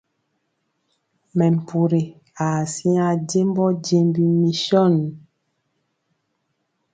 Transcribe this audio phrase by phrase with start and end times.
[1.37, 2.01] Mɛmpuri
[2.45, 4.93] aa siŋa jembɔ jembi misɔn.